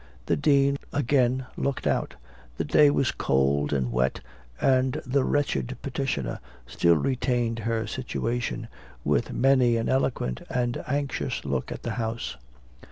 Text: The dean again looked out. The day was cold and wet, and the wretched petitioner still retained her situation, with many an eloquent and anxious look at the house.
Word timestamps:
The 0.25 0.35
dean 0.35 0.79
again 0.91 1.45
looked 1.55 1.85
out. 1.85 2.15
The 2.57 2.63
day 2.63 2.89
was 2.89 3.11
cold 3.11 3.71
and 3.71 3.91
wet, 3.91 4.19
and 4.59 4.99
the 5.05 5.23
wretched 5.23 5.77
petitioner 5.83 6.39
still 6.65 6.97
retained 6.97 7.59
her 7.59 7.85
situation, 7.85 8.67
with 9.03 9.31
many 9.31 9.77
an 9.77 9.89
eloquent 9.89 10.41
and 10.49 10.83
anxious 10.87 11.45
look 11.45 11.71
at 11.71 11.83
the 11.83 11.91
house. 12.01 12.35